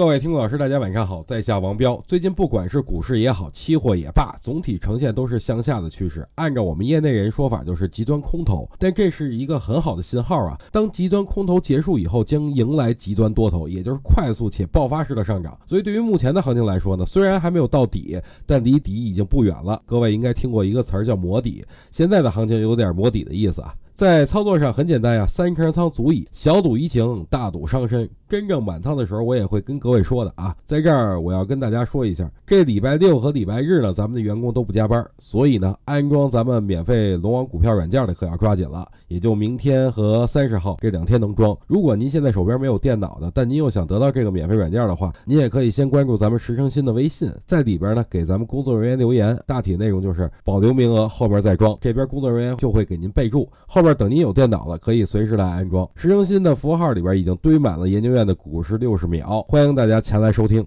[0.00, 2.02] 各位听众老师，大家晚上好，在下王彪。
[2.08, 6.26] 最近不管是股市也好，期货也罢，总体呈现都是向下的趋势。
[6.36, 8.66] 按照我们业内人说法，就是极端空头。
[8.78, 10.58] 但这是一个很好的信号啊！
[10.72, 15.54] 当极端空头结束以后，将迎来极端多头，也就是快速且爆发式的上涨。
[15.66, 19.82] 所以对于目前的行情来说呢，虽然还没有到底，但离底已经不远了。
[19.84, 21.62] 各位应该听过一个词儿叫磨底，
[21.92, 23.74] 现在的行情有点磨底的意思啊。
[23.94, 28.08] 在操作上很简单呀，三成仓足矣，小赌怡情，大赌伤身。
[28.30, 30.54] 真正满仓的时候，我也会跟各位说的啊。
[30.64, 41.58] 在这儿我要跟大家说一下，这礼拜六和礼拜日呢，咱们的员工都不加班，所以呢，安装咱们免费龙王股票软件的可要抓紧了，也就明天和三十号这两天能装。
[41.66, 55.88] 如果您现在手边没有电脑的，但您又想得到这个免费软件的话，您也可以先关注咱们石成新的微信，在里边呢给咱们工作人员留言，大体内容就是保留名额，后边再装，这边工作人员就会给您备注，后边等您有电脑了，可以随时来安装。
[55.96, 58.30] 石成新的符号里边已经堆满了研究院。
[58.30, 60.64] 的股市六十秒，欢迎大家前来收听。